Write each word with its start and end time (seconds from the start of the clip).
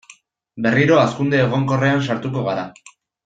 Berriro 0.65 0.97
hazkunde 1.01 1.43
egonkorrean 1.43 2.03
sartuko 2.09 2.47
gara. 2.51 2.65